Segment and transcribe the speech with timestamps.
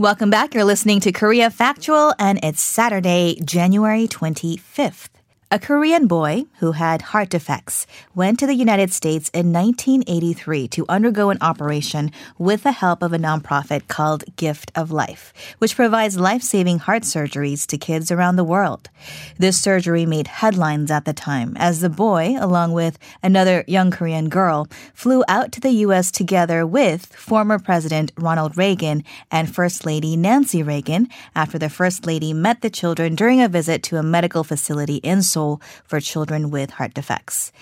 [0.00, 0.54] Welcome back.
[0.54, 5.19] You're listening to Korea Factual, and it's Saturday, January 25th.
[5.52, 10.86] A Korean boy who had heart defects went to the United States in 1983 to
[10.88, 16.20] undergo an operation with the help of a nonprofit called Gift of Life, which provides
[16.20, 18.90] life saving heart surgeries to kids around the world.
[19.38, 24.28] This surgery made headlines at the time as the boy, along with another young Korean
[24.28, 26.12] girl, flew out to the U.S.
[26.12, 32.32] together with former President Ronald Reagan and First Lady Nancy Reagan after the First Lady
[32.32, 35.39] met the children during a visit to a medical facility in Seoul
[35.84, 37.52] for children with heart defects.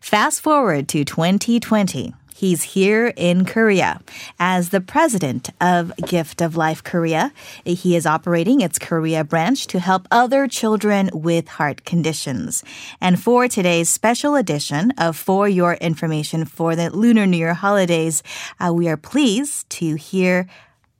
[0.00, 2.14] Fast forward to 2020.
[2.38, 4.00] He's here in Korea
[4.38, 7.32] as the president of Gift of Life Korea.
[7.64, 12.62] He is operating its Korea branch to help other children with heart conditions.
[13.00, 18.22] And for today's special edition of For Your Information for the Lunar New Year holidays,
[18.60, 20.46] uh, we are pleased to hear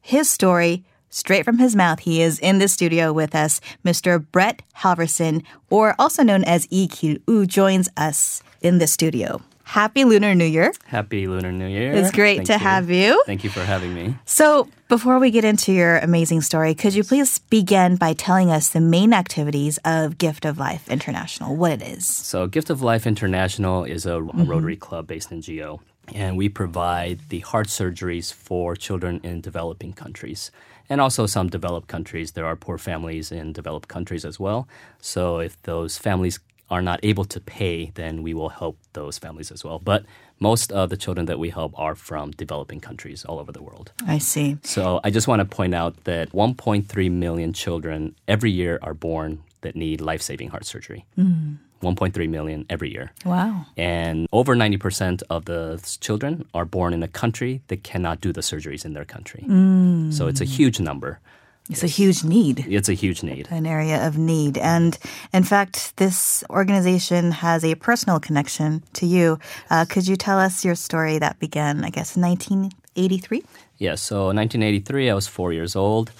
[0.00, 0.82] his story
[1.18, 3.60] straight from his mouth, he is in the studio with us.
[3.84, 4.24] Mr.
[4.32, 9.42] Brett Halverson, or also known as EQ, who joins us in the studio.
[9.64, 10.72] Happy Lunar New Year.
[10.86, 11.92] Happy Lunar New Year.
[11.92, 12.58] It's great Thank to you.
[12.60, 13.22] have you.
[13.26, 14.14] Thank you for having me.
[14.24, 18.70] So, before we get into your amazing story, could you please begin by telling us
[18.70, 22.06] the main activities of Gift of Life International, what it is?
[22.06, 24.44] So, Gift of Life International is a, a Mm-hmm.
[24.46, 25.82] Rotary Club based in Geo,
[26.14, 30.50] and we provide the heart surgeries for children in developing countries.
[30.90, 32.32] And also, some developed countries.
[32.32, 34.66] There are poor families in developed countries as well.
[35.00, 39.50] So, if those families are not able to pay, then we will help those families
[39.50, 39.78] as well.
[39.78, 40.04] But
[40.38, 43.92] most of the children that we help are from developing countries all over the world.
[44.06, 44.58] I see.
[44.62, 49.42] So I just want to point out that 1.3 million children every year are born
[49.62, 51.04] that need life saving heart surgery.
[51.18, 51.58] Mm.
[51.82, 53.12] 1.3 million every year.
[53.24, 53.66] Wow.
[53.76, 58.40] And over 90% of the children are born in a country that cannot do the
[58.40, 59.44] surgeries in their country.
[60.12, 61.20] So it's a huge number.
[61.70, 62.64] It's a huge need.
[62.66, 63.46] It's a huge need.
[63.50, 64.56] an area of need.
[64.56, 64.98] And
[65.34, 69.38] in fact, this organization has a personal connection to you.
[69.70, 73.44] Uh, could you tell us your story that began, I guess, in 1983?
[73.76, 76.10] Yeah, so 1983, I was four years old,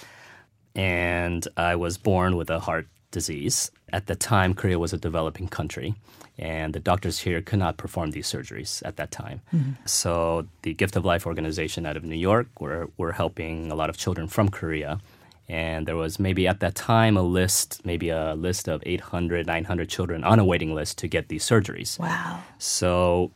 [0.74, 3.70] and I was born with a heart disease.
[3.92, 5.94] At the time, Korea was a developing country,
[6.38, 9.40] and the doctors here could not perform these surgeries at that time.
[9.52, 9.72] Mm-hmm.
[9.86, 13.90] So the Gift of Life organization out of New York were, were helping a lot
[13.90, 15.00] of children from Korea.
[15.48, 19.88] And there was maybe at that time a list, maybe a list of 800, 900
[19.88, 21.98] children on a waiting list to get these surgeries.
[21.98, 22.42] Wow.
[22.58, 23.32] So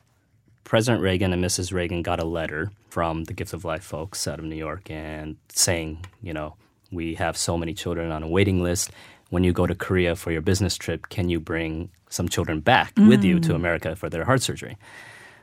[0.65, 1.73] President Reagan and Mrs.
[1.73, 5.37] Reagan got a letter from the Gift of Life folks out of New York and
[5.49, 6.55] saying, you know,
[6.91, 8.91] we have so many children on a waiting list.
[9.32, 12.93] When you go to Korea for your business trip, can you bring some children back
[12.98, 14.76] with you to America for their heart surgery?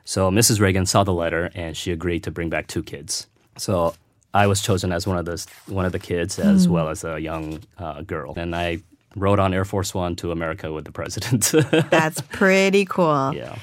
[0.06, 0.60] So Mrs.
[0.60, 3.26] Reagan saw the letter and she agreed to bring back two kids.
[3.58, 3.96] So
[4.32, 7.20] I was chosen as one of the one of the kids as well as a
[7.20, 8.84] young uh, girl, and I
[9.16, 11.52] rode on Air Force One to America with the president.
[11.90, 13.34] That's pretty cool.
[13.34, 13.58] yeah.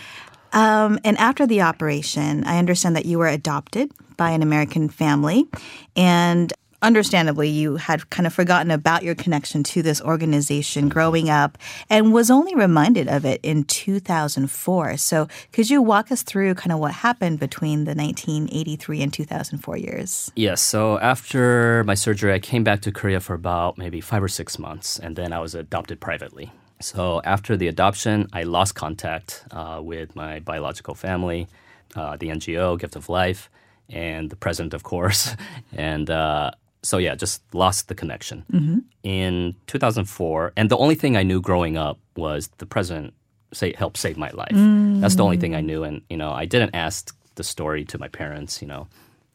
[0.53, 5.47] Um, and after the operation, I understand that you were adopted by an American family.
[5.95, 6.53] And
[6.87, 11.59] understandably, you had kind of forgotten about your connection to this organization growing up
[11.91, 14.97] and was only reminded of it in 2004.
[14.97, 19.77] So could you walk us through kind of what happened between the 1983 and 2004
[19.77, 20.31] years?
[20.37, 20.63] Yes.
[20.63, 24.59] So after my surgery, I came back to Korea for about maybe five or six
[24.59, 26.53] months, and then I was adopted privately.
[26.81, 31.49] So after the adoption, I lost contact uh, with my biological family,
[31.97, 33.51] uh, the NGO, Gift of Life,
[33.89, 35.35] and the president, of course.
[35.73, 36.53] And uh,
[36.87, 38.45] so, yeah, just lost the connection.
[38.53, 38.79] Mm-hmm.
[39.03, 43.15] In 2004, and the only thing I knew growing up was the president
[43.53, 44.53] say, helped save my life.
[44.53, 45.01] Mm.
[45.01, 45.83] That's the only thing I knew.
[45.83, 48.89] And, you know, I didn't ask the story to my parents, you know.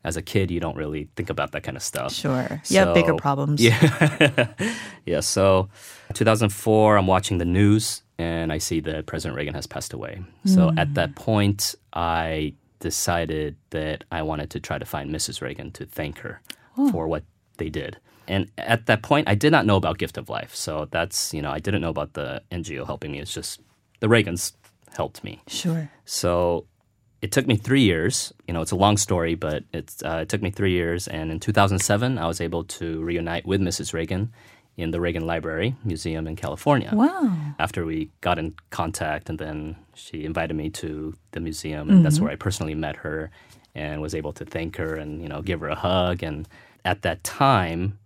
[0.03, 2.11] As a kid, you don't really think about that kind of stuff.
[2.11, 2.59] Sure.
[2.65, 3.61] You have bigger problems.
[3.61, 4.47] Yeah.
[5.05, 5.19] yeah.
[5.19, 5.69] So
[6.15, 10.23] 2004, I'm watching the news and I see that President Reagan has passed away.
[10.45, 10.79] So mm.
[10.79, 15.39] at that point, I decided that I wanted to try to find Mrs.
[15.39, 16.41] Reagan to thank her
[16.79, 16.91] oh.
[16.91, 17.23] for what
[17.57, 17.97] they did.
[18.27, 20.55] And at that point, I did not know about Gift of Life.
[20.55, 23.19] So that's, you know, I didn't know about the NGO helping me.
[23.19, 23.59] It's just
[23.99, 24.53] the Reagans
[24.95, 25.41] helped me.
[25.47, 25.89] Sure.
[26.05, 26.65] So
[27.21, 28.31] it took me three years.
[28.47, 31.07] You know, it's a long story, but it's, uh, it took me three years.
[31.07, 33.93] And in 2007, I was able to reunite with Mrs.
[33.93, 34.31] Reagan
[34.77, 36.91] in the Reagan Library Museum in California.
[36.93, 37.35] Wow.
[37.59, 42.19] After we got in contact, and then she invited me to the museum, and that's
[42.19, 43.29] where I personally met her
[43.75, 46.23] and was able to thank her and you know give her a hug.
[46.23, 46.47] And
[46.85, 47.97] at that time,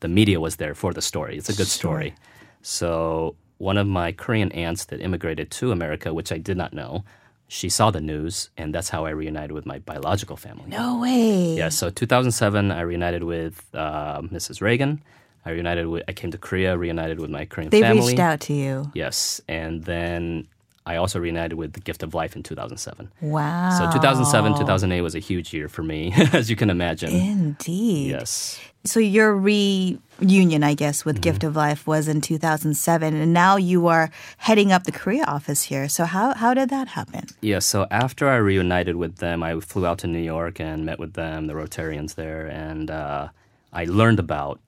[0.00, 1.36] the media was there for the story.
[1.36, 2.14] It's a good story.
[2.62, 7.04] So one of my Korean aunts that immigrated to America, which I did not know,
[7.48, 10.64] she saw the news, and that's how I reunited with my biological family.
[10.68, 11.54] No way.
[11.56, 14.60] Yeah, so 2007, I reunited with uh, Mrs.
[14.60, 15.00] Reagan.
[15.44, 18.08] I reunited with, I came to Korea, reunited with my Korean They family.
[18.08, 18.90] reached out to you.
[18.94, 20.48] Yes, and then
[20.86, 23.10] I also reunited with the Gift of Life in 2007.
[23.20, 23.70] Wow.
[23.76, 27.10] So 2007, 2008 was a huge year for me, as you can imagine.
[27.12, 28.10] Indeed.
[28.10, 28.60] Yes.
[28.84, 29.34] So your
[30.20, 31.48] reunion, I guess, with Gift Mm-hmm.
[31.48, 35.88] of Life was in 2007, and now you are heading up the Korea office here.
[35.88, 37.26] So how how did that happen?
[37.40, 40.98] Yeah, so after I reunited with them, I flew out to New York and met
[41.00, 43.28] with them, the Rotarians there, and uh,
[43.72, 44.60] I learned about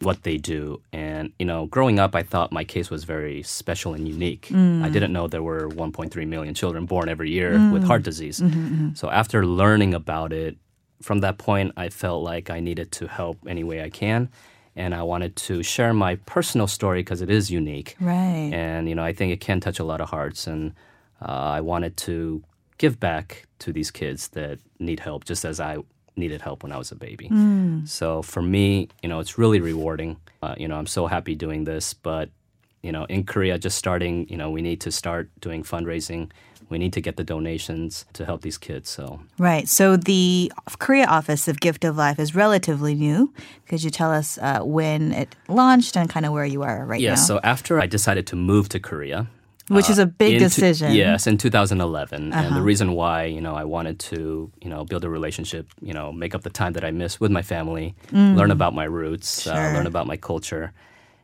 [0.00, 0.80] what they do.
[0.92, 4.48] And, you know, growing up, I thought my case was very special and unique.
[4.50, 4.82] Mm.
[4.84, 7.72] I didn't know there were 1.3 million children born every year mm.
[7.72, 8.40] with heart disease.
[8.40, 8.94] Mm-hmm, mm-hmm.
[8.94, 10.56] So after learning about it,
[11.02, 14.28] from that point, I felt like I needed to help any way I can.
[14.74, 18.50] And I wanted to share my personal story because it is unique Right.
[18.52, 20.74] and you know i think it can touch a lot of hearts and
[21.22, 22.42] uh, i wanted to
[22.76, 25.78] give back to these kids that need help just as i
[26.16, 27.30] needed help when i was a baby
[27.84, 31.64] so for me you know it's really rewarding uh, you know i'm so happy doing
[31.64, 32.30] this but
[32.82, 36.30] you know in korea just starting you know we need to start doing fundraising
[36.68, 39.68] we need to get the donations to help these kids so Right.
[39.68, 43.32] So the Korea office of Gift of Life is relatively new.
[43.68, 47.00] Could you tell us uh, when it launched and kind of where you are right
[47.00, 47.16] yeah now?
[47.16, 49.28] so after i decided to move to korea
[49.68, 50.86] Which is a big decision.
[50.88, 50.96] Uh-huh.
[50.96, 55.04] yes, in 2011, and the reason why you know I wanted to you know build
[55.04, 58.50] a relationship, you know, make up the time that I missed with my family, learn
[58.50, 59.74] about my roots, uh, Mm.
[59.74, 60.72] Learn about my culture,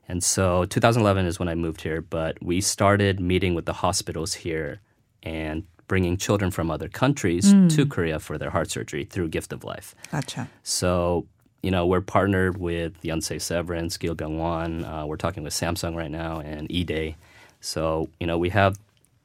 [0.08, 2.00] and so 2011 is when I moved here.
[2.02, 4.80] But we started meeting with the hospitals here
[5.22, 7.68] and bringing children from other countries Mm.
[7.76, 9.94] to Korea for their heart surgery through Gift of Life.
[10.10, 10.48] Gotcha.
[10.62, 11.26] So,
[11.62, 14.84] you know, we're partnered with Yonsei Severance, Gil Byung-won.
[14.84, 17.16] Uh, we're talking with Samsung right now and E-Day.
[17.62, 18.76] So, you know, we have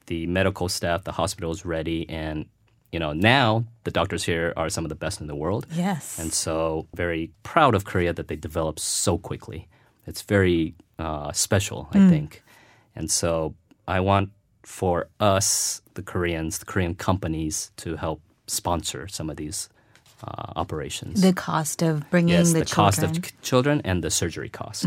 [0.06, 2.46] the medical staff, the hospitals ready, and
[2.92, 5.68] you know, now the doctors here are some of the best in the world.
[5.74, 6.18] Yes.
[6.18, 9.68] And so, very proud of Korea that they developed so quickly.
[10.06, 12.44] It's very uh, special, I think.
[12.96, 13.56] And so,
[13.88, 14.30] I want
[14.64, 19.70] for us, the Koreans, the Korean companies, to help sponsor some of these
[20.24, 21.22] uh, operations.
[21.22, 23.34] the cost of bringing yes, the, the, cost of children.
[23.42, 24.86] children and the surgery cost.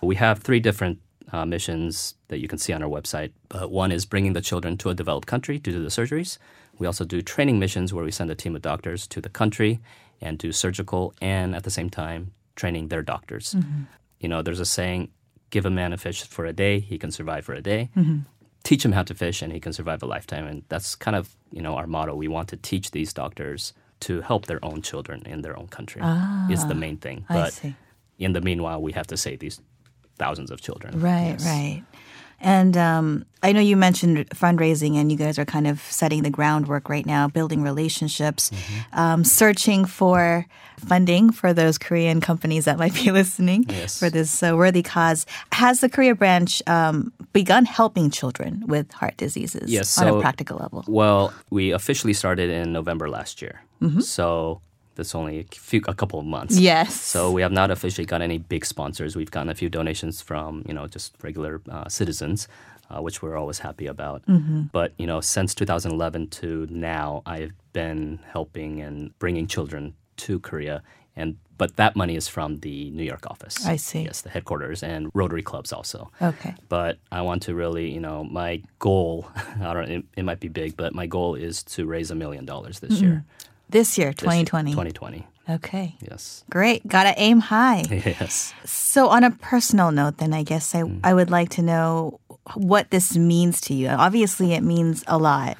[0.00, 0.98] We have three different
[1.32, 3.32] uh, missions that you can see on our website.
[3.48, 6.38] But one is bringing the children to a developed country to do the surgeries.
[6.78, 9.80] We also do training missions where we send a team of doctors to the country
[10.20, 13.54] and do surgical and at the same time training their doctors.
[13.54, 13.82] Mm-hmm.
[14.20, 15.10] You know, there's a saying
[15.50, 17.90] give a man a fish for a day, he can survive for a day.
[17.96, 18.18] Mm-hmm.
[18.62, 20.46] Teach him how to fish and he can survive a lifetime.
[20.46, 22.16] And that's kind of, you know, our motto.
[22.16, 26.02] We want to teach these doctors to help their own children in their own country.
[26.04, 27.24] Ah, is the main thing.
[27.28, 27.60] But
[28.18, 29.60] in the meanwhile, we have to save these
[30.18, 31.00] thousands of children.
[31.00, 31.44] Right, Yes.
[31.44, 31.82] right.
[32.38, 36.28] And um, I know you mentioned fundraising, and you guys are kind of setting the
[36.28, 38.98] groundwork right now, building relationships, Mm-hmm.
[38.98, 40.44] um, searching for
[40.78, 43.98] funding for those Korean companies that might be listening Yes.
[43.98, 45.24] for this uh, worthy cause.
[45.52, 50.58] Has the Korea branch um, begun helping children with heart diseases Yes, on a practical
[50.58, 50.84] level?
[50.86, 53.62] Well, we officially started in November last year.
[54.00, 54.60] So
[54.96, 56.58] that's only a, few, a couple of months.
[56.58, 57.00] Yes.
[57.00, 59.14] So we have not officially got any big sponsors.
[59.14, 62.48] We've gotten a few donations from you know just regular uh, citizens,
[62.90, 64.22] uh, which we're always happy about.
[64.72, 70.82] But you know, since 2011 to now, I've been helping and bringing children to Korea,
[71.14, 73.66] and but that money is from the New York office.
[73.66, 74.02] I see.
[74.02, 76.10] Yes, the headquarters and Rotary clubs also.
[76.20, 76.54] Okay.
[76.68, 79.30] But I want to really, you know, my goal.
[79.60, 79.90] I don't.
[79.90, 82.90] It, it might be big, but my goal is to raise a million dollars this.
[82.90, 83.24] This year,
[83.68, 84.70] This year, 2020.
[84.72, 85.26] 2020.
[85.48, 85.94] Okay.
[86.00, 86.44] Yes.
[86.50, 86.86] Great.
[86.88, 87.84] Gotta aim high.
[87.90, 88.52] Yes.
[88.64, 91.00] So, on a personal note, then I guess I, Mm.
[91.04, 92.20] I would like to know
[92.54, 93.88] what this means to you.
[93.88, 95.56] Obviously, it means a lot,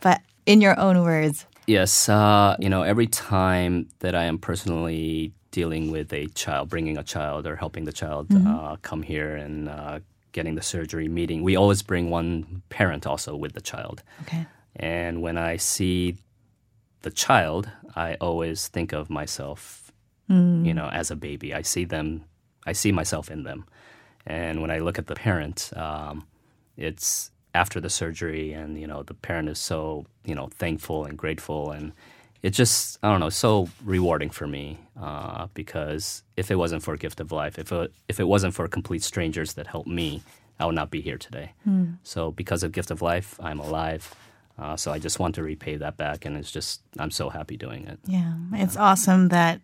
[0.00, 5.32] but in your own words, Yes, uh, you know, every time that I am personally
[5.50, 9.68] dealing with a child, bringing a child or helping the child uh, come here and
[9.68, 9.98] uh,
[10.32, 14.02] getting the surgery meeting, we always bring one parent also with the child.
[14.22, 14.46] okay,
[14.76, 16.16] And when I see
[17.02, 19.92] the child, I always think of myself,
[20.66, 21.54] you know, as a baby.
[21.54, 22.24] I see them,
[22.66, 23.64] I see myself in them.
[24.26, 26.26] And when I look at the parent, um,
[26.76, 31.16] it's after the surgery, and you know, the parent is so you know thankful and
[31.16, 31.92] grateful, and
[32.42, 36.96] it's just I don't know, so rewarding for me uh, because if it wasn't for
[36.96, 40.22] Gift of Life, if it, if it wasn't for complete strangers that helped me,
[40.60, 41.52] I would not be here today.
[42.02, 44.14] So because of Gift of Life, I'm alive.
[44.58, 47.56] Uh, so I just want to repay that back, and it's just I'm so happy
[47.56, 47.98] doing it.
[48.06, 49.60] yeah, it's awesome that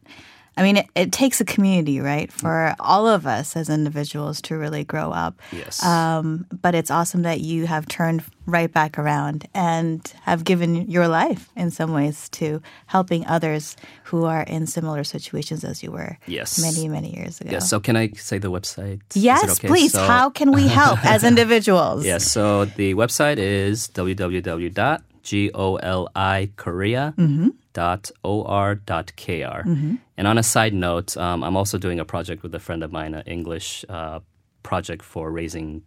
[0.56, 4.56] I mean, it, it takes a community, right, for all of us as individuals to
[4.56, 5.40] really grow up.
[5.52, 5.82] Yes.
[5.84, 11.08] Um, but it's awesome that you have turned right back around and have given your
[11.08, 16.18] life in some ways to helping others who are in similar situations as you were
[16.26, 16.60] Yes.
[16.60, 17.50] many, many years ago.
[17.52, 17.68] Yes.
[17.68, 19.00] So can I say the website?
[19.14, 19.66] Yes, okay?
[19.68, 19.92] please.
[19.92, 22.04] So- How can we help as individuals?
[22.04, 22.30] Yes.
[22.30, 23.88] So the website is
[28.24, 29.96] www.golikorea.or.kr.
[30.16, 32.92] And on a side note, um, I'm also doing a project with a friend of
[32.92, 34.20] mine, an English uh,
[34.62, 35.82] project for raising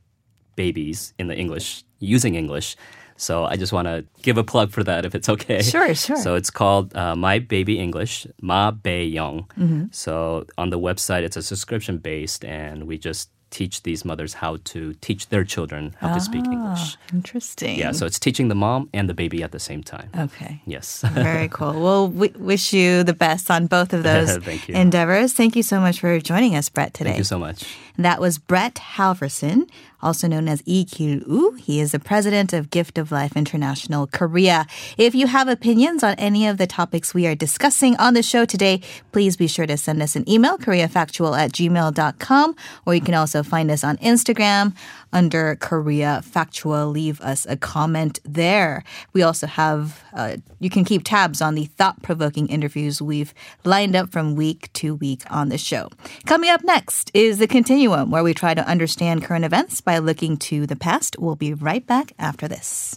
[0.55, 2.75] babies in the English, using English.
[3.19, 5.61] So I just want to give a plug for that if it's okay.
[5.63, 6.17] Sure, sure.
[6.17, 9.47] So it's called uh, My Baby English, Ma Bei Young.
[9.91, 14.57] So on the website, it's a subscription based, and we just teach these mothers how
[14.65, 16.97] to teach their children how to speak ah, English.
[17.13, 17.79] Interesting.
[17.79, 20.09] Yeah, so it's teaching the mom and the baby at the same time.
[20.17, 20.61] Okay.
[20.65, 21.01] Yes.
[21.13, 21.79] Very cool.
[21.81, 24.75] Well, we wish you the best on both of those Thank you.
[24.75, 25.33] endeavors.
[25.33, 27.11] Thank you so much for joining us, Brett, today.
[27.11, 27.65] Thank you so much.
[27.97, 29.67] That was Brett Halverson,
[30.01, 31.53] also known as Lee Kil-woo.
[31.53, 34.65] He is the president of Gift of Life International Korea.
[34.97, 38.45] If you have opinions on any of the topics we are discussing on the show
[38.45, 43.15] today, please be sure to send us an email, koreafactual at gmail.com, or you can
[43.15, 44.75] also find us on Instagram
[45.13, 46.87] under Korea Factual.
[46.87, 48.83] Leave us a comment there.
[49.13, 53.95] We also have, uh, you can keep tabs on the thought provoking interviews we've lined
[53.95, 55.89] up from week to week on the show.
[56.25, 60.35] Coming up next is The Continuum, where we try to understand current events by looking
[60.35, 61.15] to the past.
[61.17, 62.93] We'll be right back after this.